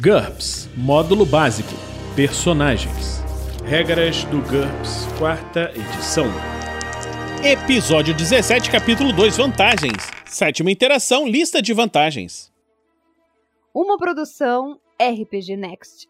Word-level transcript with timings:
GURPS 0.00 0.68
Módulo 0.76 1.24
Básico 1.24 1.72
Personagens 2.16 3.22
Regras 3.64 4.24
do 4.24 4.42
GURPS, 4.42 5.06
quarta 5.18 5.72
edição. 5.74 6.26
Episódio 7.42 8.14
17, 8.14 8.70
capítulo 8.70 9.10
2 9.10 9.38
Vantagens. 9.38 10.10
Sétima 10.26 10.70
interação, 10.70 11.26
lista 11.26 11.62
de 11.62 11.72
vantagens. 11.72 12.52
Uma 13.72 13.96
produção 13.96 14.78
RPG 15.00 15.56
Next. 15.56 16.08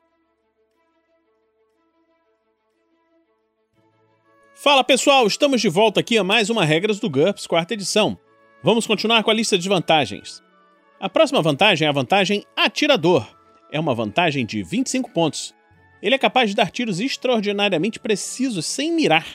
Fala 4.52 4.82
pessoal, 4.82 5.26
estamos 5.28 5.60
de 5.60 5.68
volta 5.68 6.00
aqui 6.00 6.18
a 6.18 6.24
mais 6.24 6.50
uma 6.50 6.64
Regras 6.64 6.98
do 6.98 7.08
GURPS, 7.08 7.46
quarta 7.46 7.74
edição. 7.74 8.18
Vamos 8.64 8.84
continuar 8.84 9.22
com 9.22 9.30
a 9.30 9.34
lista 9.34 9.56
de 9.56 9.68
vantagens. 9.68 10.42
A 11.04 11.08
próxima 11.10 11.42
vantagem 11.42 11.84
é 11.84 11.88
a 11.90 11.92
vantagem 11.92 12.46
Atirador. 12.56 13.28
É 13.70 13.78
uma 13.78 13.94
vantagem 13.94 14.46
de 14.46 14.62
25 14.62 15.10
pontos. 15.10 15.54
Ele 16.00 16.14
é 16.14 16.18
capaz 16.18 16.48
de 16.48 16.56
dar 16.56 16.70
tiros 16.70 16.98
extraordinariamente 16.98 18.00
precisos 18.00 18.64
sem 18.64 18.90
mirar. 18.90 19.26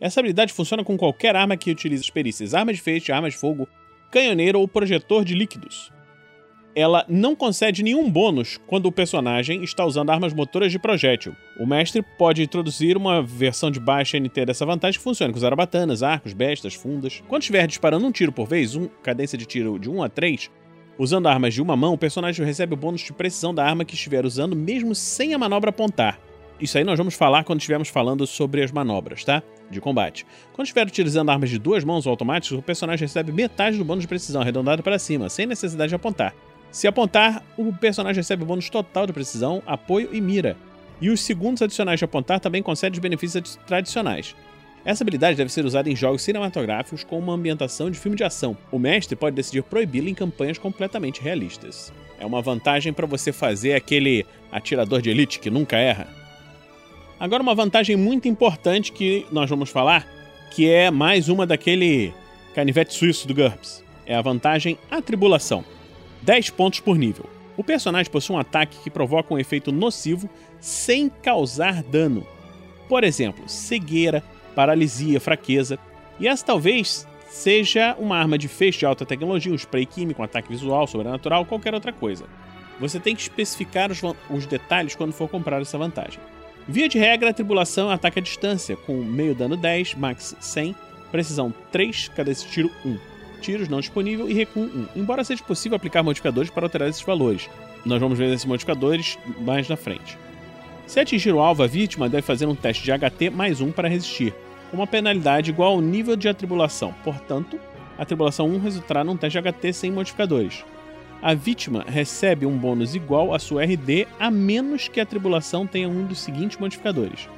Essa 0.00 0.20
habilidade 0.20 0.50
funciona 0.50 0.82
com 0.82 0.96
qualquer 0.96 1.36
arma 1.36 1.58
que 1.58 1.70
utilize 1.70 2.02
as 2.02 2.08
perícias 2.08 2.54
arma 2.54 2.72
de 2.72 2.80
feixe, 2.80 3.12
arma 3.12 3.28
de 3.28 3.36
fogo, 3.36 3.68
canhoneiro 4.10 4.60
ou 4.60 4.66
projetor 4.66 5.22
de 5.22 5.34
líquidos. 5.34 5.92
Ela 6.74 7.04
não 7.06 7.36
concede 7.36 7.82
nenhum 7.82 8.10
bônus 8.10 8.58
quando 8.66 8.86
o 8.86 8.92
personagem 8.92 9.62
está 9.62 9.84
usando 9.84 10.08
armas 10.08 10.32
motoras 10.32 10.72
de 10.72 10.78
projétil. 10.78 11.36
O 11.58 11.66
mestre 11.66 12.02
pode 12.16 12.42
introduzir 12.42 12.96
uma 12.96 13.22
versão 13.22 13.70
de 13.70 13.78
baixa 13.78 14.18
NT 14.18 14.46
dessa 14.46 14.64
vantagem 14.64 14.98
que 14.98 15.04
funciona 15.04 15.34
com 15.34 15.38
zarabatanas, 15.38 16.02
arcos, 16.02 16.32
bestas, 16.32 16.72
fundas. 16.72 17.22
Quando 17.28 17.42
estiver 17.42 17.66
disparando 17.66 18.06
um 18.06 18.10
tiro 18.10 18.32
por 18.32 18.46
vez, 18.48 18.74
um, 18.74 18.88
cadência 19.02 19.36
de 19.36 19.44
tiro 19.44 19.78
de 19.78 19.90
1 19.90 20.02
a 20.02 20.08
3, 20.08 20.50
usando 20.98 21.26
armas 21.26 21.54
de 21.54 21.62
uma 21.62 21.76
mão, 21.76 21.94
o 21.94 21.98
personagem 21.98 22.44
recebe 22.44 22.74
o 22.74 22.76
bônus 22.76 23.00
de 23.00 23.12
precisão 23.12 23.54
da 23.54 23.64
arma 23.64 23.84
que 23.84 23.94
estiver 23.94 24.24
usando, 24.24 24.54
mesmo 24.54 24.94
sem 24.94 25.34
a 25.34 25.38
manobra 25.38 25.70
apontar. 25.70 26.18
Isso 26.60 26.76
aí 26.76 26.84
nós 26.84 26.98
vamos 26.98 27.14
falar 27.14 27.42
quando 27.44 27.60
estivermos 27.60 27.88
falando 27.88 28.26
sobre 28.26 28.62
as 28.62 28.70
manobras, 28.70 29.24
tá? 29.24 29.42
De 29.70 29.80
combate. 29.80 30.26
Quando 30.52 30.66
estiver 30.66 30.86
utilizando 30.86 31.30
armas 31.30 31.48
de 31.48 31.58
duas 31.58 31.84
mãos 31.84 32.06
ou 32.06 32.10
automáticos, 32.10 32.58
o 32.58 32.62
personagem 32.62 33.06
recebe 33.06 33.32
metade 33.32 33.78
do 33.78 33.84
bônus 33.84 34.02
de 34.02 34.08
precisão 34.08 34.42
arredondado 34.42 34.82
para 34.82 34.98
cima, 34.98 35.30
sem 35.30 35.46
necessidade 35.46 35.88
de 35.88 35.94
apontar. 35.94 36.34
Se 36.70 36.86
apontar, 36.86 37.42
o 37.56 37.72
personagem 37.72 38.20
recebe 38.20 38.42
o 38.42 38.46
bônus 38.46 38.68
total 38.68 39.06
de 39.06 39.12
precisão, 39.12 39.62
apoio 39.66 40.10
e 40.12 40.20
mira. 40.20 40.56
E 41.00 41.08
os 41.08 41.22
segundos 41.22 41.62
adicionais 41.62 41.98
de 41.98 42.04
apontar 42.04 42.40
também 42.40 42.62
concedem 42.62 42.92
os 42.92 43.00
benefícios 43.00 43.58
tradicionais. 43.66 44.36
Essa 44.84 45.04
habilidade 45.04 45.36
deve 45.36 45.52
ser 45.52 45.64
usada 45.64 45.90
em 45.90 45.96
jogos 45.96 46.22
cinematográficos 46.22 47.04
com 47.04 47.18
uma 47.18 47.34
ambientação 47.34 47.90
de 47.90 47.98
filme 47.98 48.16
de 48.16 48.24
ação. 48.24 48.56
O 48.72 48.78
mestre 48.78 49.14
pode 49.14 49.36
decidir 49.36 49.62
proibi-la 49.62 50.08
em 50.08 50.14
campanhas 50.14 50.56
completamente 50.56 51.20
realistas. 51.20 51.92
É 52.18 52.24
uma 52.24 52.40
vantagem 52.40 52.92
para 52.92 53.06
você 53.06 53.32
fazer 53.32 53.74
aquele 53.74 54.26
atirador 54.50 55.02
de 55.02 55.10
elite 55.10 55.38
que 55.38 55.50
nunca 55.50 55.76
erra. 55.76 56.08
Agora, 57.18 57.42
uma 57.42 57.54
vantagem 57.54 57.96
muito 57.96 58.26
importante 58.26 58.92
que 58.92 59.26
nós 59.30 59.50
vamos 59.50 59.68
falar, 59.68 60.06
que 60.50 60.70
é 60.70 60.90
mais 60.90 61.28
uma 61.28 61.46
daquele 61.46 62.14
canivete 62.54 62.94
suíço 62.94 63.28
do 63.28 63.34
GURPS. 63.34 63.84
É 64.06 64.14
a 64.14 64.22
vantagem 64.22 64.78
Atribulação. 64.90 65.62
10 66.22 66.50
pontos 66.50 66.80
por 66.80 66.96
nível. 66.96 67.28
O 67.56 67.62
personagem 67.62 68.10
possui 68.10 68.34
um 68.34 68.38
ataque 68.38 68.78
que 68.82 68.90
provoca 68.90 69.34
um 69.34 69.38
efeito 69.38 69.70
nocivo 69.70 70.28
sem 70.58 71.10
causar 71.10 71.82
dano. 71.82 72.26
Por 72.88 73.04
exemplo, 73.04 73.46
cegueira, 73.46 74.24
paralisia, 74.60 75.18
fraqueza. 75.18 75.78
E 76.18 76.28
essa 76.28 76.44
talvez 76.44 77.08
seja 77.30 77.96
uma 77.98 78.18
arma 78.18 78.36
de 78.36 78.46
feixe 78.46 78.80
de 78.80 78.84
alta 78.84 79.06
tecnologia, 79.06 79.50
um 79.50 79.56
spray 79.56 79.86
químico, 79.86 80.20
um 80.20 80.24
ataque 80.24 80.50
visual, 80.50 80.86
sobrenatural, 80.86 81.46
qualquer 81.46 81.72
outra 81.72 81.94
coisa. 81.94 82.26
Você 82.78 83.00
tem 83.00 83.16
que 83.16 83.22
especificar 83.22 83.90
os, 83.90 84.02
os 84.28 84.44
detalhes 84.44 84.94
quando 84.94 85.14
for 85.14 85.30
comprar 85.30 85.62
essa 85.62 85.78
vantagem. 85.78 86.20
Via 86.68 86.90
de 86.90 86.98
regra, 86.98 87.30
a 87.30 87.32
tribulação 87.32 87.90
ataca 87.90 88.20
à 88.20 88.22
distância, 88.22 88.76
com 88.76 89.02
meio 89.02 89.34
dano 89.34 89.56
10, 89.56 89.94
max 89.94 90.36
100, 90.38 90.76
precisão 91.10 91.54
3, 91.72 92.08
cada 92.08 92.30
esse 92.30 92.46
tiro 92.46 92.70
1 92.84 92.98
tiros 93.40 93.70
não 93.70 93.80
disponível 93.80 94.28
e 94.28 94.34
recuo 94.34 94.64
1, 94.64 94.88
embora 94.94 95.24
seja 95.24 95.42
possível 95.42 95.76
aplicar 95.76 96.02
modificadores 96.02 96.50
para 96.50 96.66
alterar 96.66 96.90
esses 96.90 97.00
valores. 97.00 97.48
Nós 97.86 97.98
vamos 97.98 98.18
ver 98.18 98.30
esses 98.30 98.44
modificadores 98.44 99.18
mais 99.40 99.66
na 99.66 99.76
frente. 99.78 100.18
Se 100.86 101.00
atingir 101.00 101.32
o 101.32 101.40
alvo, 101.40 101.62
a 101.62 101.66
vítima 101.66 102.10
deve 102.10 102.20
fazer 102.20 102.44
um 102.46 102.54
teste 102.54 102.84
de 102.84 102.92
HT 102.92 103.30
mais 103.30 103.62
1 103.62 103.72
para 103.72 103.88
resistir, 103.88 104.34
uma 104.72 104.86
penalidade 104.86 105.50
igual 105.50 105.74
ao 105.74 105.80
nível 105.80 106.16
de 106.16 106.28
atribulação. 106.28 106.94
Portanto, 107.04 107.58
a 107.98 108.02
atribulação 108.02 108.48
1 108.48 108.58
resultará 108.60 109.04
num 109.04 109.16
teste 109.16 109.38
HT 109.38 109.72
sem 109.72 109.90
modificadores. 109.90 110.64
A 111.22 111.34
vítima 111.34 111.84
recebe 111.86 112.46
um 112.46 112.56
bônus 112.56 112.94
igual 112.94 113.34
à 113.34 113.38
sua 113.38 113.64
RD, 113.64 114.08
a 114.18 114.30
menos 114.30 114.88
que 114.88 115.00
a 115.00 115.06
tribulação 115.06 115.66
tenha 115.66 115.88
um 115.88 116.06
dos 116.06 116.20
seguintes 116.20 116.58
modificadores: 116.58 117.28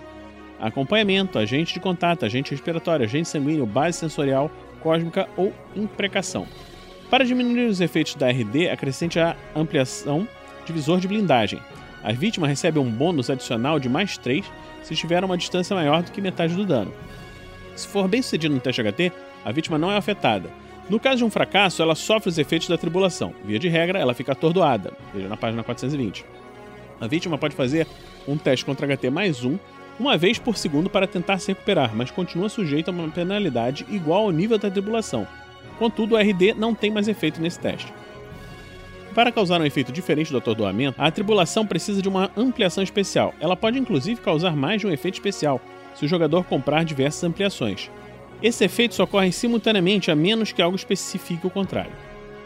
acompanhamento, 0.61 1.39
agente 1.39 1.75
de 1.75 1.81
contato, 1.81 2.25
agente 2.25 2.53
respiratório, 2.53 3.05
agente 3.05 3.29
sanguíneo, 3.29 3.67
base 3.67 3.99
sensorial, 3.99 4.51
cósmica 4.81 5.29
ou 5.37 5.53
imprecação. 5.75 6.47
Para 7.11 7.25
diminuir 7.25 7.67
os 7.67 7.81
efeitos 7.81 8.15
da 8.15 8.31
RD, 8.31 8.71
acrescente 8.71 9.19
a 9.19 9.37
ampliação 9.55 10.27
divisor 10.65 11.01
de 11.01 11.09
blindagem. 11.09 11.61
A 12.05 12.13
vítima 12.13 12.47
recebe 12.47 12.79
um 12.79 12.91
bônus 12.91 13.31
adicional 13.31 13.79
de 13.79 13.89
mais 13.89 14.17
3 14.17 14.45
se 14.83 14.95
estiver 14.95 15.23
a 15.23 15.27
uma 15.27 15.37
distância 15.37 15.75
maior 15.75 16.03
do 16.03 16.11
que 16.11 16.21
metade 16.21 16.55
do 16.55 16.65
dano. 16.65 16.93
Se 17.75 17.87
for 17.89 18.07
bem 18.09 18.23
sucedido 18.23 18.55
no 18.55 18.61
teste 18.61 18.83
HT, 18.83 19.13
a 19.45 19.53
vítima 19.53 19.79
não 19.79 19.91
é 19.91 19.97
afetada. 19.97 20.51
No 20.91 21.01
caso 21.01 21.19
de 21.19 21.25
um 21.25 21.31
fracasso, 21.31 21.81
ela 21.81 21.95
sofre 21.95 22.29
os 22.29 22.39
efeitos 22.39 22.69
da 22.69 22.77
tribulação. 22.77 23.33
Via 23.45 23.59
de 23.59 23.69
regra, 23.69 23.99
ela 23.99 24.15
fica 24.15 24.33
atordoada. 24.33 24.93
Veja 25.15 25.29
na 25.29 25.37
página 25.37 25.63
420. 25.63 26.25
A 27.01 27.07
vítima 27.07 27.39
pode 27.39 27.55
fazer 27.55 27.87
um 28.27 28.37
teste 28.37 28.65
contra 28.65 28.87
HT 28.87 29.11
mais 29.11 29.45
1 29.45 29.59
uma 29.99 30.17
vez 30.17 30.39
por 30.39 30.57
segundo 30.57 30.89
para 30.89 31.07
tentar 31.07 31.39
se 31.39 31.49
recuperar, 31.49 31.95
mas 31.95 32.11
continua 32.11 32.49
sujeito 32.49 32.89
a 32.89 32.93
uma 32.93 33.09
penalidade 33.09 33.87
igual 33.91 34.25
ao 34.25 34.31
nível 34.31 34.59
da 34.59 34.71
tribulação. 34.71 35.27
Contudo, 35.79 36.15
o 36.15 36.19
RD 36.19 36.55
não 36.55 36.75
tem 36.75 36.91
mais 36.91 37.09
efeito 37.09 37.41
nesse 37.41 37.59
teste. 37.59 37.93
Para 39.15 39.31
causar 39.31 39.61
um 39.61 39.67
efeito 39.67 39.93
diferente 39.93 40.33
do 40.33 40.39
atordoamento, 40.39 41.01
a 41.01 41.11
tribulação 41.11 41.67
precisa 41.67 42.01
de 42.01 42.09
uma 42.09 42.31
ampliação 42.37 42.83
especial. 42.83 43.35
Ela 43.39 43.55
pode 43.55 43.79
inclusive 43.79 44.21
causar 44.21 44.57
mais 44.57 44.81
de 44.81 44.87
um 44.87 44.91
efeito 44.91 45.15
especial, 45.15 45.61
se 45.95 46.05
o 46.05 46.09
jogador 46.09 46.45
comprar 46.45 46.85
diversas 46.85 47.25
ampliações. 47.25 47.91
Esses 48.43 48.61
efeitos 48.61 48.99
ocorrem 48.99 49.31
simultaneamente 49.31 50.11
a 50.11 50.17
menos 50.17 50.53
que 50.53 50.61
algo 50.61 50.77
especifique 50.77 51.47
o 51.47 51.51
contrário. 51.51 51.93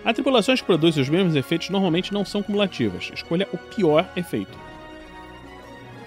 Atribulações 0.04 0.60
que 0.60 0.66
produzem 0.66 1.02
os 1.02 1.08
mesmos 1.08 1.34
efeitos 1.34 1.70
normalmente 1.70 2.12
não 2.12 2.24
são 2.24 2.42
cumulativas. 2.42 3.10
Escolha 3.12 3.48
o 3.52 3.58
pior 3.58 4.08
efeito. 4.14 4.56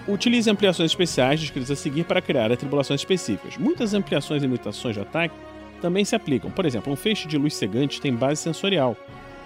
Utilize 0.08 0.48
ampliações 0.48 0.90
especiais 0.90 1.40
descritas 1.40 1.70
a 1.70 1.76
seguir 1.76 2.04
para 2.04 2.22
criar 2.22 2.50
atribulações 2.50 3.00
específicas. 3.00 3.58
Muitas 3.58 3.92
ampliações 3.92 4.42
e 4.42 4.48
mutações 4.48 4.94
de 4.94 5.02
ataque 5.02 5.34
também 5.82 6.04
se 6.04 6.14
aplicam. 6.14 6.50
Por 6.50 6.64
exemplo, 6.64 6.92
um 6.92 6.96
feixe 6.96 7.28
de 7.28 7.36
luz 7.36 7.54
cegante 7.54 8.00
tem 8.00 8.14
base 8.14 8.40
sensorial. 8.40 8.96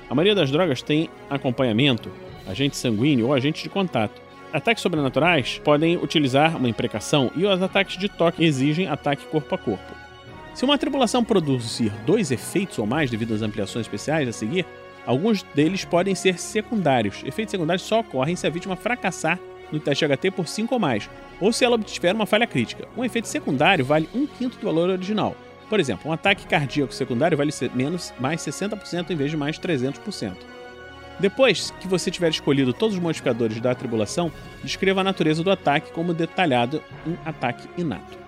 A 0.09 0.15
maioria 0.15 0.35
das 0.35 0.51
drogas 0.51 0.83
tem 0.83 1.09
acompanhamento, 1.29 2.11
agente 2.47 2.77
sanguíneo 2.77 3.27
ou 3.27 3.35
agente 3.35 3.63
de 3.63 3.69
contato. 3.69 4.21
Ataques 4.55 4.85
sobrenaturais 4.85 5.61
podem 5.65 5.97
utilizar 5.97 6.57
uma 6.57 6.69
imprecação 6.69 7.29
e 7.35 7.45
os 7.45 7.61
ataques 7.61 7.99
de 7.99 8.09
toque 8.09 8.45
exigem 8.45 8.87
ataque 8.87 9.27
corpo 9.27 9.53
a 9.53 9.59
corpo. 9.59 9.95
Se 10.55 10.65
uma 10.65 10.79
tribulação 10.79 11.25
produzir 11.25 11.91
dois 12.07 12.31
efeitos 12.31 12.79
ou 12.79 12.87
mais 12.87 13.11
devido 13.11 13.35
às 13.35 13.43
ampliações 13.43 13.85
especiais 13.85 14.29
a 14.29 14.33
seguir, 14.33 14.65
alguns 15.05 15.43
deles 15.43 15.85
podem 15.85 16.15
ser 16.15 16.39
secundários. 16.39 17.21
Efeitos 17.25 17.51
secundários 17.51 17.83
só 17.83 17.99
ocorrem 17.99 18.37
se 18.37 18.47
a 18.47 18.51
vítima 18.51 18.77
fracassar 18.77 19.41
no 19.73 19.81
teste 19.81 20.07
HT 20.07 20.31
por 20.31 20.47
5 20.47 20.73
ou 20.73 20.79
mais, 20.79 21.11
ou 21.41 21.53
se 21.53 21.65
ela 21.65 21.75
obtiver 21.75 22.15
uma 22.15 22.25
falha 22.25 22.47
crítica. 22.47 22.87
Um 22.97 23.05
efeito 23.05 23.27
secundário 23.27 23.85
vale 23.85 24.09
1 24.15 24.25
quinto 24.39 24.57
do 24.57 24.67
valor 24.67 24.89
original. 24.89 25.35
Por 25.69 25.81
exemplo, 25.81 26.09
um 26.09 26.13
ataque 26.13 26.47
cardíaco 26.47 26.95
secundário 26.95 27.37
vale 27.37 27.51
menos 27.75 28.15
mais 28.21 28.41
60% 28.41 29.11
em 29.11 29.17
vez 29.17 29.33
de 29.33 29.37
mais 29.37 29.59
300%. 29.59 30.37
Depois 31.19 31.73
que 31.81 31.87
você 31.87 32.11
tiver 32.11 32.31
escolhido 32.31 32.73
todos 32.73 32.97
os 32.97 33.03
modificadores 33.03 33.61
da 33.61 33.71
atribulação, 33.71 34.33
descreva 34.63 35.01
a 35.01 35.05
natureza 35.05 35.43
do 35.43 35.51
ataque 35.51 35.93
como 35.93 36.13
detalhado 36.13 36.83
em 37.07 37.17
ataque 37.25 37.69
inato. 37.79 38.19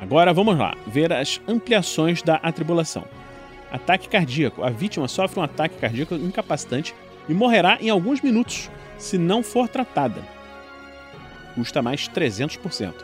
Agora 0.00 0.32
vamos 0.32 0.58
lá, 0.58 0.76
ver 0.86 1.12
as 1.12 1.40
ampliações 1.46 2.22
da 2.22 2.36
atribulação. 2.36 3.04
Ataque 3.70 4.08
cardíaco. 4.08 4.64
A 4.64 4.70
vítima 4.70 5.06
sofre 5.06 5.38
um 5.38 5.44
ataque 5.44 5.76
cardíaco 5.76 6.14
incapacitante 6.14 6.94
e 7.28 7.32
morrerá 7.32 7.78
em 7.80 7.88
alguns 7.88 8.20
minutos 8.20 8.68
se 8.98 9.16
não 9.16 9.42
for 9.42 9.68
tratada 9.68 10.22
custa 11.54 11.82
mais 11.82 12.08
300%. 12.08 12.94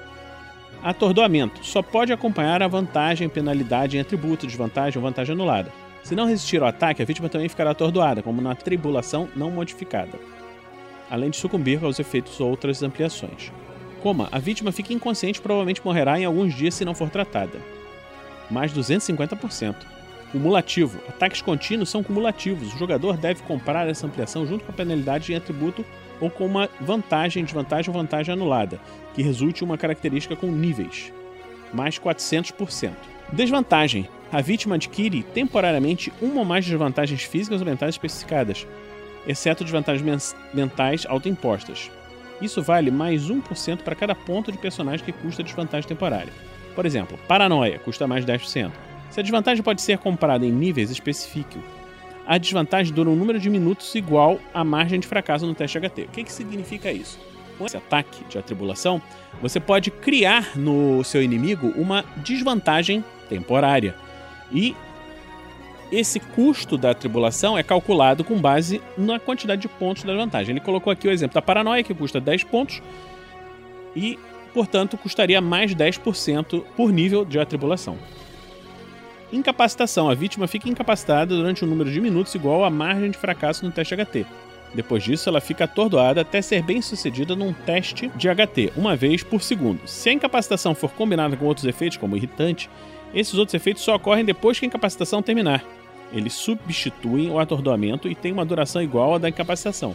Atordoamento 0.83 1.65
só 1.65 1.83
pode 1.83 2.13
acompanhar 2.13 2.63
a 2.63 2.69
vantagem, 2.69 3.29
penalidade 3.29 3.97
em 3.97 4.01
atributo, 4.01 4.47
desvantagem 4.47 4.99
ou 4.99 5.03
vantagem 5.03 5.35
anulada. 5.35 5.73
Se 6.03 6.15
não 6.15 6.27
resistir 6.27 6.63
ao 6.63 6.69
ataque, 6.69 7.03
a 7.03 7.05
vítima 7.05 7.29
também 7.29 7.49
ficará 7.49 7.71
atordoada, 7.71 8.23
como 8.23 8.41
na 8.41 8.55
tribulação 8.55 9.29
não 9.37 9.51
modificada, 9.51 10.19
além 11.11 11.31
de 11.31 11.37
sucumbir 11.37 11.85
aos 11.85 11.99
efeitos 11.99 12.41
ou 12.41 12.51
outras 12.51 12.83
ampliações. 12.83 13.53
Coma, 14.03 14.29
a 14.31 14.39
vítima 14.39 14.73
fica 14.73 14.93
inconsciente 14.93 15.41
e 15.41 15.43
provavelmente 15.43 15.85
morrerá 15.85 16.19
em 16.19 16.25
alguns 16.25 16.55
dias 16.55 16.75
se 16.75 16.85
não 16.85 16.95
for 16.95 17.11
tratada. 17.11 17.59
Mais 18.51 18.73
250%. 18.73 19.75
cumulativo. 20.33 21.01
Ataques 21.09 21.41
contínuos 21.41 21.89
são 21.89 22.03
cumulativos. 22.03 22.75
O 22.75 22.79
jogador 22.79 23.17
deve 23.17 23.43
comprar 23.43 23.89
essa 23.89 24.07
ampliação 24.07 24.47
junto 24.47 24.65
com 24.65 24.71
a 24.71 24.75
penalidade 24.75 25.33
em 25.33 25.37
atributo 25.37 25.85
ou 26.21 26.31
com 26.31 26.45
uma 26.45 26.69
vantagem, 26.81 27.45
desvantagem 27.45 27.91
ou 27.91 27.99
vantagem 27.99 28.33
anulada, 28.35 28.79
que 29.15 29.23
resulte 29.23 29.63
em 29.63 29.67
uma 29.67 29.79
característica 29.79 30.37
com 30.37 30.49
níveis, 30.49 31.13
mais 31.73 31.99
400%. 31.99 32.93
Desvantagem: 33.33 34.09
a 34.31 34.41
vítima 34.41 34.75
adquire 34.75 35.23
temporariamente 35.23 36.13
uma 36.21 36.41
ou 36.41 36.45
mais 36.45 36.65
desvantagens 36.65 37.23
físicas 37.23 37.61
ou 37.61 37.67
mentais 37.67 37.95
especificadas, 37.95 38.67
exceto 39.27 39.65
desvantagens 39.65 40.35
mentais 40.53 41.07
autoimpostas. 41.09 41.91
Isso 42.41 42.63
vale 42.63 42.91
mais 42.91 43.29
1% 43.29 43.79
para 43.79 43.95
cada 43.95 44.15
ponto 44.15 44.53
de 44.53 44.59
personagem 44.59 45.05
que 45.05 45.13
custa 45.13 45.43
desvantagem 45.43 45.89
temporária. 45.89 46.33
Por 46.75 46.87
exemplo, 46.87 47.19
paranoia 47.27 47.79
custa 47.79 48.07
mais 48.07 48.25
10%. 48.25 48.71
Se 49.11 49.19
a 49.19 49.23
desvantagem 49.23 49.63
pode 49.63 49.83
ser 49.83 49.99
comprada 49.99 50.47
em 50.47 50.53
níveis 50.53 50.91
específicos, 50.91 51.63
a 52.27 52.37
desvantagem 52.37 52.93
dura 52.93 53.09
um 53.09 53.17
número 53.17 53.41
de 53.41 53.49
minutos 53.49 53.95
igual 53.95 54.39
à 54.53 54.63
margem 54.63 55.01
de 55.01 55.07
fracasso 55.07 55.47
no 55.47 55.55
teste 55.55 55.81
HT. 55.81 56.03
O 56.03 56.09
que, 56.09 56.25
que 56.25 56.33
significa 56.33 56.93
isso? 56.93 57.19
Com 57.57 57.65
esse 57.65 57.77
ataque 57.77 58.23
de 58.29 58.39
atribulação, 58.39 59.01
você 59.41 59.59
pode 59.59 59.91
criar 59.91 60.57
no 60.57 61.03
seu 61.03 61.23
inimigo 61.23 61.69
uma 61.75 62.05
desvantagem 62.19 63.03
temporária. 63.29 63.97
E 64.53 64.75
esse 65.91 66.21
custo 66.21 66.77
da 66.77 66.93
tribulação 66.93 67.57
é 67.57 67.63
calculado 67.63 68.23
com 68.23 68.39
base 68.39 68.81
na 68.97 69.19
quantidade 69.19 69.63
de 69.63 69.69
pontos 69.69 70.03
da 70.03 70.15
vantagem. 70.15 70.53
Ele 70.53 70.61
colocou 70.61 70.93
aqui 70.93 71.09
o 71.09 71.11
exemplo 71.11 71.35
da 71.35 71.43
paranoia, 71.43 71.83
que 71.83 71.95
custa 71.95 72.21
10 72.21 72.45
pontos, 72.45 72.83
e, 73.97 74.19
portanto, 74.53 74.99
custaria 74.99 75.41
mais 75.41 75.75
10% 75.75 76.63
por 76.77 76.93
nível 76.93 77.25
de 77.25 77.39
atribulação. 77.39 77.97
Incapacitação. 79.33 80.09
A 80.09 80.15
vítima 80.15 80.47
fica 80.47 80.69
incapacitada 80.69 81.35
durante 81.35 81.65
um 81.65 81.69
número 81.69 81.91
de 81.91 82.01
minutos 82.01 82.35
igual 82.35 82.65
à 82.65 82.71
margem 82.71 83.11
de 83.11 83.19
fracasso 83.19 83.65
no 83.65 83.73
teste 83.73 83.95
HT. 83.95 84.27
Depois 84.75 85.03
disso, 85.03 85.29
ela 85.29 85.41
fica 85.41 85.65
atordoada 85.65 86.21
até 86.21 86.43
ser 86.43 86.63
bem 86.63 86.83
sucedida 86.83 87.35
num 87.35 87.53
teste 87.53 88.09
de 88.15 88.29
HT, 88.29 88.73
uma 88.77 88.95
vez 88.95 89.23
por 89.23 89.43
segundo. 89.43 89.81
Se 89.87 90.11
a 90.11 90.13
incapacitação 90.13 90.75
for 90.75 90.91
combinada 90.93 91.37
com 91.37 91.47
outros 91.47 91.67
efeitos, 91.67 91.97
como 91.97 92.17
irritante, 92.17 92.69
esses 93.15 93.35
outros 93.35 93.55
efeitos 93.55 93.83
só 93.83 93.95
ocorrem 93.95 94.25
depois 94.25 94.59
que 94.59 94.67
a 94.67 94.69
incapacitação 94.69 95.23
terminar. 95.23 95.65
Eles 96.13 96.33
substituem 96.33 97.31
o 97.31 97.39
atordoamento 97.39 98.09
e 98.09 98.15
têm 98.15 98.33
uma 98.33 98.45
duração 98.45 98.83
igual 98.83 99.15
à 99.15 99.19
da 99.19 99.29
incapacitação. 99.29 99.95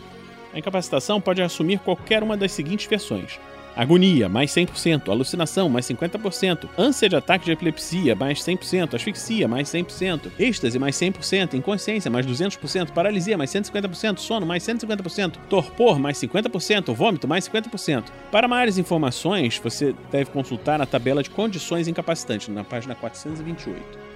A 0.53 0.59
incapacitação 0.59 1.19
pode 1.19 1.41
assumir 1.41 1.79
qualquer 1.79 2.21
uma 2.21 2.37
das 2.37 2.51
seguintes 2.51 2.85
versões: 2.85 3.39
Agonia, 3.75 4.29
mais 4.29 4.51
100%. 4.51 5.09
Alucinação, 5.09 5.69
mais 5.69 5.85
50%. 5.85 6.69
Ânsia 6.77 7.09
de 7.09 7.15
ataque 7.15 7.45
de 7.45 7.51
epilepsia, 7.51 8.15
mais 8.15 8.39
100%. 8.39 8.93
Asfixia, 8.93 9.47
mais 9.47 9.69
100%. 9.69 10.31
Êxtase, 10.39 10.77
mais 10.77 10.95
100%. 10.95 11.55
Inconsciência, 11.55 12.09
mais 12.11 12.25
200%. 12.25 12.91
Paralisia, 12.91 13.37
mais 13.37 13.49
150%. 13.49 14.19
Sono, 14.19 14.45
mais 14.45 14.63
150%. 14.63 15.33
Torpor, 15.49 15.99
mais 15.99 16.17
50%. 16.17 16.93
Vômito, 16.93 17.27
mais 17.27 17.47
50%. 17.49 18.05
Para 18.31 18.47
maiores 18.47 18.77
informações, 18.77 19.59
você 19.63 19.95
deve 20.11 20.29
consultar 20.29 20.81
a 20.81 20.85
tabela 20.85 21.23
de 21.23 21.29
condições 21.29 21.87
incapacitantes, 21.87 22.47
na 22.49 22.63
página 22.63 22.95
428. 22.95 24.13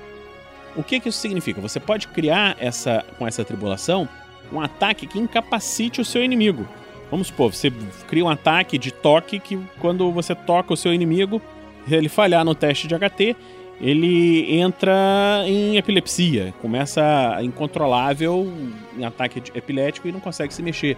O 0.75 0.83
que, 0.83 0.99
que 0.99 1.09
isso 1.09 1.17
significa? 1.17 1.59
Você 1.59 1.79
pode 1.79 2.07
criar 2.09 2.55
essa, 2.59 3.03
com 3.17 3.27
essa 3.27 3.43
tribulação 3.43 4.07
um 4.51 4.61
ataque 4.61 5.07
que 5.07 5.19
incapacite 5.19 5.99
o 5.99 6.05
seu 6.05 6.23
inimigo. 6.23 6.67
Vamos 7.09 7.27
supor, 7.27 7.53
você 7.53 7.71
cria 8.07 8.25
um 8.25 8.29
ataque 8.29 8.77
de 8.77 8.91
toque 8.91 9.39
que 9.39 9.57
quando 9.79 10.11
você 10.11 10.35
toca 10.35 10.73
o 10.73 10.77
seu 10.77 10.93
inimigo, 10.93 11.41
ele 11.89 12.09
falhar 12.09 12.43
no 12.43 12.53
teste 12.53 12.87
de 12.87 12.95
HT, 12.95 13.35
ele 13.79 14.59
entra 14.59 15.43
em 15.45 15.77
epilepsia, 15.77 16.53
começa 16.61 17.37
incontrolável 17.41 18.51
em 18.97 19.05
ataque 19.05 19.41
epilético 19.55 20.07
e 20.07 20.11
não 20.11 20.19
consegue 20.19 20.53
se 20.53 20.61
mexer. 20.61 20.97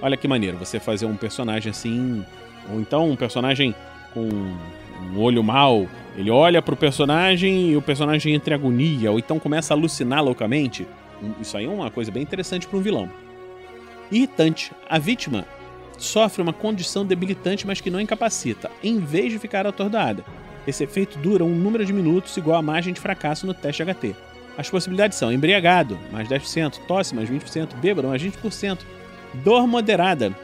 Olha 0.00 0.16
que 0.16 0.26
maneiro, 0.26 0.56
você 0.56 0.80
fazer 0.80 1.06
um 1.06 1.16
personagem 1.16 1.70
assim, 1.70 2.24
ou 2.72 2.80
então 2.80 3.10
um 3.10 3.16
personagem 3.16 3.74
com 4.14 4.22
um 4.22 5.18
olho 5.18 5.42
mal, 5.42 5.86
ele 6.16 6.30
olha 6.30 6.62
pro 6.62 6.76
personagem 6.76 7.70
e 7.70 7.76
o 7.76 7.82
personagem 7.82 8.34
entra 8.34 8.54
em 8.54 8.58
agonia, 8.58 9.10
ou 9.10 9.18
então 9.18 9.38
começa 9.38 9.74
a 9.74 9.76
alucinar 9.76 10.24
loucamente. 10.24 10.86
Isso 11.40 11.56
aí 11.56 11.66
é 11.66 11.68
uma 11.68 11.90
coisa 11.90 12.10
bem 12.10 12.22
interessante 12.22 12.66
para 12.66 12.78
um 12.78 12.82
vilão. 12.82 13.10
Irritante. 14.10 14.72
A 14.88 14.98
vítima 14.98 15.46
sofre 15.96 16.42
uma 16.42 16.52
condição 16.52 17.04
debilitante, 17.04 17.66
mas 17.66 17.80
que 17.80 17.90
não 17.90 18.00
incapacita, 18.00 18.70
em 18.82 18.98
vez 18.98 19.32
de 19.32 19.38
ficar 19.38 19.66
atordoada. 19.66 20.24
Esse 20.66 20.84
efeito 20.84 21.18
dura 21.18 21.44
um 21.44 21.54
número 21.54 21.84
de 21.84 21.92
minutos 21.92 22.36
igual 22.36 22.58
à 22.58 22.62
margem 22.62 22.92
de 22.92 23.00
fracasso 23.00 23.46
no 23.46 23.54
teste 23.54 23.84
HT. 23.84 24.14
As 24.56 24.68
possibilidades 24.68 25.16
são 25.16 25.32
embriagado, 25.32 25.98
mais 26.10 26.28
10%, 26.28 26.80
tosse, 26.86 27.14
mais 27.14 27.30
20%, 27.30 27.74
bêbado, 27.76 28.08
mais 28.08 28.22
20%, 28.22 28.80
dor 29.34 29.66
moderada, 29.66 30.36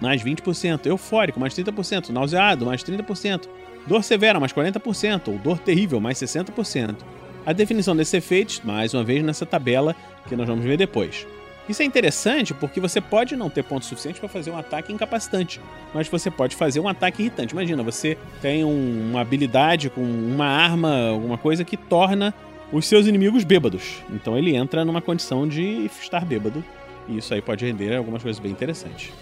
mais 0.00 0.22
20%, 0.22 0.86
eufórico, 0.86 1.40
mais 1.40 1.54
30%, 1.54 2.10
nauseado, 2.10 2.64
mais 2.64 2.82
30%, 2.82 3.48
dor 3.86 4.02
severa, 4.02 4.38
mais 4.38 4.52
40%, 4.52 5.28
ou 5.28 5.38
dor 5.38 5.58
terrível, 5.58 6.00
mais 6.00 6.18
60%. 6.18 6.96
A 7.44 7.52
definição 7.52 7.96
desses 7.96 8.14
efeitos, 8.14 8.60
mais 8.64 8.94
uma 8.94 9.02
vez 9.02 9.22
nessa 9.22 9.44
tabela 9.44 9.96
que 10.26 10.36
nós 10.36 10.46
vamos 10.46 10.64
ver 10.64 10.76
depois. 10.76 11.26
Isso 11.68 11.82
é 11.82 11.84
interessante 11.84 12.54
porque 12.54 12.80
você 12.80 13.00
pode 13.00 13.36
não 13.36 13.50
ter 13.50 13.62
ponto 13.62 13.84
suficiente 13.84 14.18
para 14.18 14.28
fazer 14.28 14.50
um 14.50 14.56
ataque 14.56 14.92
incapacitante, 14.92 15.60
mas 15.92 16.08
você 16.08 16.30
pode 16.30 16.56
fazer 16.56 16.80
um 16.80 16.88
ataque 16.88 17.20
irritante. 17.22 17.52
Imagina, 17.52 17.82
você 17.82 18.16
tem 18.40 18.64
um, 18.64 19.10
uma 19.10 19.20
habilidade 19.20 19.90
com 19.90 20.00
uma 20.00 20.46
arma, 20.46 21.08
alguma 21.08 21.36
coisa 21.36 21.64
que 21.64 21.76
torna 21.76 22.34
os 22.72 22.86
seus 22.86 23.06
inimigos 23.06 23.44
bêbados. 23.44 24.02
Então 24.10 24.36
ele 24.36 24.56
entra 24.56 24.84
numa 24.84 25.02
condição 25.02 25.46
de 25.46 25.84
estar 25.86 26.24
bêbado. 26.24 26.64
E 27.06 27.18
isso 27.18 27.32
aí 27.34 27.42
pode 27.42 27.64
render 27.64 27.94
algumas 27.96 28.22
coisas 28.22 28.40
bem 28.40 28.52
interessantes. 28.52 29.12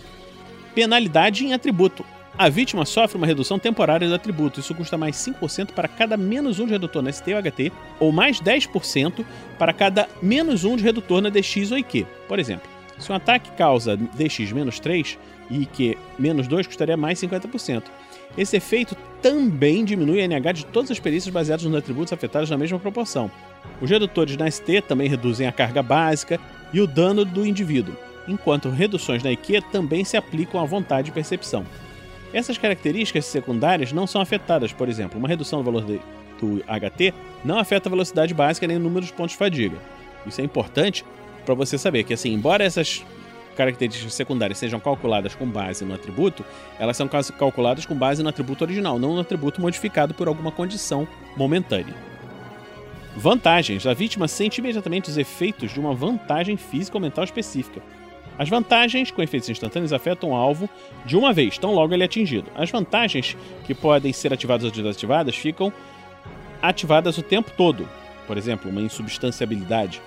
Penalidade 0.75 1.45
em 1.45 1.53
atributo. 1.53 2.05
A 2.39 2.51
vítima 2.51 2.85
sofre 2.85 3.17
uma 3.17 3.27
redução 3.27 3.59
temporária 3.59 4.07
do 4.07 4.15
atributo. 4.15 4.61
Isso 4.61 4.75
custa 4.75 4.99
mais 4.99 5.17
5% 5.17 5.73
para 5.73 5.89
cada 5.89 6.17
menos 6.17 6.59
1 6.59 6.67
de 6.67 6.73
redutor 6.73 7.03
na 7.03 7.11
ST 7.11 7.33
ou 7.33 7.43
HT, 7.43 7.73
ou 7.99 8.13
mais 8.13 8.41
10% 8.41 9.25
para 9.59 9.73
cada 9.73 10.07
menos 10.21 10.63
1 10.63 10.77
de 10.77 10.85
redutor 10.85 11.23
na 11.23 11.31
DX 11.31 11.73
ou 11.73 11.79
IQ. 11.79 12.07
Por 12.29 12.39
exemplo, 12.39 12.69
se 12.99 13.13
um 13.13 13.15
ataque 13.15 13.51
causa 13.53 13.97
DX 13.97 14.53
menos 14.53 14.81
3 14.81 15.19
e 15.51 15.63
IQ 15.63 15.99
menos 16.19 16.49
2, 16.49 16.67
custaria 16.67 16.97
mais 16.97 17.21
50%. 17.21 17.85
Esse 18.37 18.57
efeito 18.57 18.97
também 19.23 19.85
diminui 19.85 20.21
a 20.21 20.29
NH 20.29 20.53
de 20.53 20.67
todas 20.67 20.91
as 20.91 21.01
perícias 21.01 21.33
baseadas 21.33 21.65
nos 21.65 21.75
atributos 21.75 22.13
afetados 22.13 22.51
na 22.51 22.59
mesma 22.59 22.79
proporção. 22.79 23.31
Os 23.81 23.91
redutores 23.91 24.37
na 24.37 24.51
ST 24.51 24.83
também 24.83 25.09
reduzem 25.09 25.47
a 25.47 25.53
carga 25.53 25.83
básica 25.83 26.41
e 26.73 26.81
o 26.81 26.87
dano 26.87 27.25
do 27.25 27.47
indivíduo, 27.47 27.97
enquanto 28.27 28.69
reduções 28.69 29.23
na 29.23 29.31
IQ 29.33 29.63
também 29.73 30.05
se 30.05 30.17
aplicam 30.17 30.61
à 30.61 30.65
vontade 30.65 31.07
de 31.07 31.13
percepção. 31.13 31.65
Essas 32.33 32.59
características 32.59 33.25
secundárias 33.27 33.93
não 33.93 34.07
são 34.07 34.21
afetadas, 34.21 34.73
por 34.73 34.89
exemplo, 34.89 35.19
uma 35.19 35.29
redução 35.29 35.61
do 35.61 35.65
valor 35.65 35.85
de, 35.85 36.01
do 36.41 36.63
HT 36.65 37.15
não 37.45 37.59
afeta 37.59 37.89
a 37.89 37.91
velocidade 37.91 38.35
básica 38.35 38.67
nem 38.67 38.77
o 38.77 38.81
número 38.81 39.07
de 39.07 39.13
pontos 39.13 39.33
de 39.33 39.39
fadiga. 39.39 39.79
Isso 40.27 40.41
é 40.41 40.45
importante 40.45 41.05
para 41.47 41.55
você 41.55 41.79
saber 41.79 42.05
que, 42.05 42.13
assim, 42.13 42.35
embora 42.35 42.63
essas 42.63 43.03
características 43.57 44.13
secundárias 44.13 44.59
sejam 44.59 44.79
calculadas 44.79 45.35
com 45.35 45.47
base 45.47 45.85
no 45.85 45.95
atributo, 45.95 46.45
elas 46.79 46.97
são 46.97 47.09
calculadas 47.09 47.87
com 47.87 47.95
base 47.95 48.23
no 48.23 48.29
atributo 48.29 48.65
original, 48.65 48.99
não 48.99 49.15
no 49.15 49.21
atributo 49.21 49.63
modificado 49.63 50.13
por 50.13 50.29
alguma 50.29 50.53
condição 50.53 51.09
momentânea. 51.37 51.95
Vantagens: 53.17 53.87
a 53.87 53.95
vítima 53.95 54.29
sente 54.29 54.61
imediatamente 54.61 55.09
os 55.09 55.17
efeitos 55.17 55.73
de 55.73 55.81
uma 55.81 55.95
vantagem 55.95 56.59
física 56.59 56.99
ou 56.99 57.01
mental 57.01 57.25
específica. 57.25 57.81
As 58.39 58.51
vantagens 58.51 59.11
com 59.11 59.23
efeitos 59.23 59.49
instantâneos 59.49 59.95
afetam 59.95 60.31
o 60.31 60.35
alvo 60.35 60.69
de 61.07 61.17
uma 61.17 61.33
vez, 61.33 61.57
tão 61.57 61.73
logo 61.73 61.95
ele 61.95 62.03
é 62.03 62.07
atingido. 62.07 62.51
As 62.55 62.71
vantagens 62.71 63.35
que 63.65 63.75
podem 63.75 64.13
ser 64.13 64.35
ativadas 64.35 64.65
ou 64.65 64.71
desativadas 64.71 65.35
ficam 65.35 65.73
ativadas 66.61 67.17
o 67.17 67.23
tempo 67.23 67.51
todo. 67.57 67.89
Por 68.27 68.37
exemplo, 68.37 68.71
uma 68.71 68.83
insubstanciabilidade. 68.83 70.03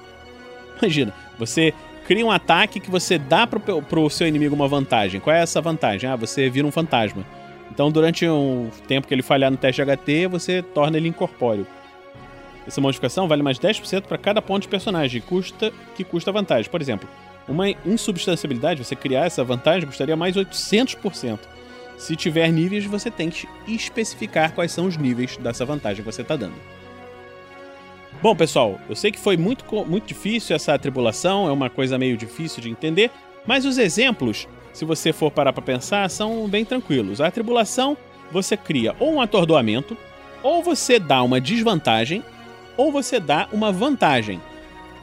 Imagina, 0.81 1.13
você 1.37 1.73
cria 2.05 2.25
um 2.25 2.31
ataque 2.31 2.79
que 2.79 2.89
você 2.89 3.17
dá 3.17 3.45
pro, 3.45 3.59
pro 3.81 4.09
seu 4.09 4.27
inimigo 4.27 4.55
uma 4.55 4.67
vantagem. 4.67 5.19
Qual 5.19 5.35
é 5.35 5.41
essa 5.41 5.61
vantagem? 5.61 6.09
Ah, 6.09 6.15
você 6.15 6.49
vira 6.49 6.65
um 6.65 6.71
fantasma. 6.71 7.25
Então, 7.71 7.91
durante 7.91 8.27
um 8.27 8.69
tempo 8.87 9.07
que 9.07 9.13
ele 9.13 9.21
falhar 9.21 9.51
no 9.51 9.57
teste 9.57 9.81
HT, 9.81 10.27
você 10.27 10.61
torna 10.61 10.97
ele 10.97 11.07
incorpóreo. 11.07 11.67
Essa 12.67 12.81
modificação 12.81 13.27
vale 13.27 13.43
mais 13.43 13.59
10% 13.59 14.03
para 14.03 14.17
cada 14.17 14.41
ponto 14.41 14.63
de 14.63 14.67
personagem 14.67 15.21
custa, 15.21 15.71
que 15.95 16.03
custa 16.03 16.31
vantagem. 16.31 16.69
Por 16.69 16.81
exemplo, 16.81 17.07
uma 17.47 17.69
insubstanciabilidade, 17.85 18.83
você 18.83 18.95
criar 18.95 19.25
essa 19.25 19.43
vantagem, 19.43 19.87
custaria 19.87 20.15
mais 20.15 20.35
800%. 20.35 21.39
Se 21.97 22.15
tiver 22.15 22.49
níveis, 22.51 22.85
você 22.85 23.11
tem 23.11 23.29
que 23.29 23.47
especificar 23.67 24.53
quais 24.53 24.71
são 24.71 24.85
os 24.85 24.97
níveis 24.97 25.35
dessa 25.37 25.65
vantagem 25.65 26.03
que 26.03 26.11
você 26.11 26.21
está 26.21 26.35
dando. 26.35 26.55
Bom, 28.21 28.35
pessoal, 28.35 28.77
eu 28.89 28.95
sei 28.97 29.13
que 29.13 29.19
foi 29.19 29.37
muito, 29.37 29.63
muito 29.85 30.05
difícil 30.05 30.53
essa 30.53 30.73
atribulação, 30.73 31.47
é 31.47 31.51
uma 31.53 31.69
coisa 31.69 31.97
meio 31.97 32.17
difícil 32.17 32.61
de 32.61 32.69
entender, 32.69 33.09
mas 33.47 33.63
os 33.63 33.77
exemplos, 33.77 34.45
se 34.73 34.83
você 34.83 35.13
for 35.13 35.31
parar 35.31 35.53
para 35.53 35.61
pensar, 35.61 36.09
são 36.09 36.45
bem 36.45 36.65
tranquilos. 36.65 37.21
A 37.21 37.27
atribulação, 37.27 37.95
você 38.29 38.57
cria 38.57 38.93
ou 38.99 39.13
um 39.13 39.21
atordoamento, 39.21 39.95
ou 40.43 40.61
você 40.61 40.99
dá 40.99 41.23
uma 41.23 41.39
desvantagem, 41.39 42.21
ou 42.75 42.91
você 42.91 43.21
dá 43.21 43.47
uma 43.53 43.71
vantagem. 43.71 44.41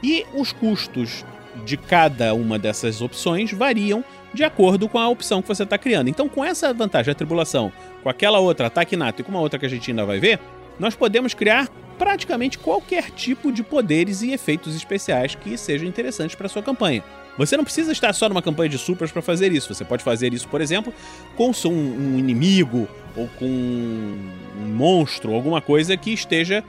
E 0.03 0.23
os 0.35 0.53
custos 0.53 1.25
de 1.65 1.75
cada 1.75 2.35
uma 2.35 2.59
dessas 2.59 3.01
opções 3.01 3.51
variam 3.51 4.05
de 4.31 4.43
acordo 4.43 4.87
com 4.87 4.99
a 4.99 5.09
opção 5.09 5.41
que 5.41 5.47
você 5.47 5.63
está 5.63 5.77
criando. 5.79 6.07
Então, 6.07 6.29
com 6.29 6.45
essa 6.45 6.71
vantagem, 6.71 7.11
a 7.11 7.15
tribulação, 7.15 7.71
com 8.03 8.09
aquela 8.09 8.37
outra, 8.37 8.67
ataque 8.67 8.95
nato 8.95 9.21
e 9.21 9.23
com 9.23 9.31
uma 9.31 9.41
outra 9.41 9.57
que 9.57 9.65
a 9.65 9.69
gente 9.69 9.89
ainda 9.89 10.05
vai 10.05 10.19
ver, 10.19 10.39
nós 10.79 10.95
podemos 10.95 11.33
criar 11.33 11.67
praticamente 11.97 12.57
qualquer 12.57 13.11
tipo 13.11 13.51
de 13.51 13.63
poderes 13.63 14.21
e 14.21 14.31
efeitos 14.31 14.75
especiais 14.75 15.35
que 15.35 15.57
sejam 15.57 15.87
interessantes 15.87 16.35
para 16.35 16.47
sua 16.47 16.61
campanha. 16.61 17.03
Você 17.37 17.55
não 17.55 17.63
precisa 17.63 17.91
estar 17.91 18.13
só 18.13 18.27
numa 18.27 18.41
campanha 18.41 18.69
de 18.69 18.77
supers 18.77 19.11
para 19.11 19.21
fazer 19.21 19.51
isso. 19.51 19.73
Você 19.73 19.85
pode 19.85 20.03
fazer 20.03 20.33
isso, 20.33 20.47
por 20.47 20.59
exemplo, 20.59 20.93
com 21.35 21.51
um, 21.65 22.17
inimigo 22.17 22.87
ou 23.15 23.27
com 23.37 23.45
um 23.45 24.73
monstro, 24.75 25.33
alguma 25.33 25.61
coisa 25.61 25.95
que 25.95 26.11
esteja 26.11 26.63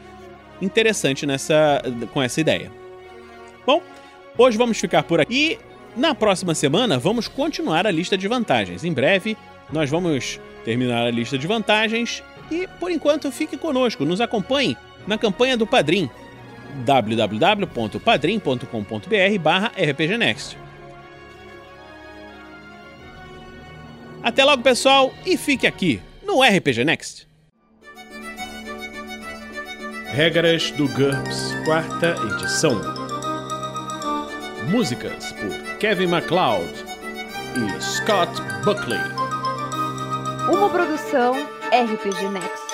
interessante 0.60 1.24
nessa, 1.24 1.80
com 2.12 2.22
essa 2.22 2.40
ideia. 2.40 2.70
Bom, 3.66 3.82
hoje 4.36 4.58
vamos 4.58 4.78
ficar 4.78 5.04
por 5.04 5.20
aqui. 5.20 5.58
Na 5.96 6.14
próxima 6.14 6.54
semana 6.54 6.98
vamos 6.98 7.28
continuar 7.28 7.86
a 7.86 7.90
lista 7.90 8.16
de 8.16 8.28
vantagens. 8.28 8.84
Em 8.84 8.92
breve 8.92 9.36
nós 9.72 9.88
vamos 9.88 10.38
terminar 10.64 11.06
a 11.06 11.10
lista 11.10 11.38
de 11.38 11.46
vantagens 11.46 12.22
e, 12.50 12.66
por 12.80 12.90
enquanto, 12.90 13.30
fique 13.30 13.56
conosco, 13.56 14.04
nos 14.04 14.20
acompanhe 14.20 14.76
na 15.08 15.18
campanha 15.18 15.56
do 15.56 15.66
Padrim 15.66 16.08
www.padrim.com.br 16.84 19.38
barra 19.40 19.72
rpgnext. 19.76 20.56
Até 24.22 24.44
logo, 24.44 24.62
pessoal, 24.62 25.12
e 25.24 25.36
fique 25.36 25.66
aqui 25.66 26.00
no 26.24 26.40
RPG 26.42 26.84
Next. 26.84 27.26
Regras 30.12 30.70
do 30.72 30.86
GURPS, 30.88 31.54
quarta 31.64 32.14
edição. 32.34 32.78
Músicas 34.70 35.32
por 35.32 35.78
Kevin 35.78 36.08
MacLeod 36.08 36.84
e 37.56 37.80
Scott 37.80 38.30
Buckley. 38.64 39.00
Uma 40.52 40.68
produção 40.68 41.32
RPG 41.72 42.28
Next. 42.30 42.67